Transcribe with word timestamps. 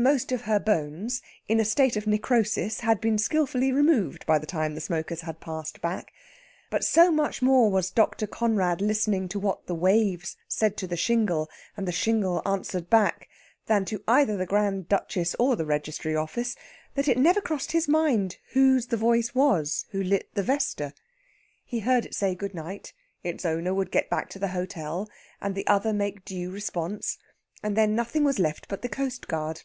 Most 0.00 0.30
of 0.30 0.42
her 0.42 0.60
bones, 0.60 1.22
in 1.48 1.58
a 1.58 1.64
state 1.64 1.96
of 1.96 2.06
necrosis, 2.06 2.78
had 2.78 3.00
been 3.00 3.18
skilfully 3.18 3.72
removed 3.72 4.24
by 4.26 4.38
the 4.38 4.46
time 4.46 4.76
the 4.76 4.80
smokers 4.80 5.22
had 5.22 5.40
passed 5.40 5.80
back. 5.80 6.12
But 6.70 6.84
so 6.84 7.10
much 7.10 7.42
more 7.42 7.68
was 7.68 7.90
Dr. 7.90 8.28
Conrad 8.28 8.80
listening 8.80 9.28
to 9.30 9.40
what 9.40 9.66
the 9.66 9.74
waves 9.74 10.36
said 10.46 10.76
to 10.76 10.86
the 10.86 10.96
shingle 10.96 11.50
and 11.76 11.86
the 11.88 11.90
shingle 11.90 12.42
answered 12.46 12.88
back, 12.88 13.28
than 13.66 13.84
to 13.86 14.04
either 14.06 14.36
the 14.36 14.46
Grand 14.46 14.88
Duchess 14.88 15.34
or 15.36 15.56
the 15.56 15.66
registry 15.66 16.14
office, 16.14 16.54
that 16.94 17.08
it 17.08 17.18
never 17.18 17.40
crossed 17.40 17.72
his 17.72 17.88
mind 17.88 18.36
whose 18.52 18.86
the 18.86 18.96
voice 18.96 19.34
was 19.34 19.84
who 19.90 20.00
lit 20.00 20.32
the 20.36 20.44
vesta. 20.44 20.94
He 21.64 21.80
heard 21.80 22.06
it 22.06 22.14
say 22.14 22.36
good 22.36 22.54
night 22.54 22.92
its 23.24 23.44
owner 23.44 23.74
would 23.74 23.90
get 23.90 24.08
back 24.08 24.28
to 24.28 24.38
the 24.38 24.48
hotel 24.54 25.08
and 25.40 25.56
the 25.56 25.66
other 25.66 25.92
make 25.92 26.24
due 26.24 26.52
response. 26.52 27.18
And 27.64 27.74
then 27.76 27.96
nothing 27.96 28.22
was 28.22 28.38
left 28.38 28.68
but 28.68 28.82
the 28.82 28.88
coastguard. 28.88 29.62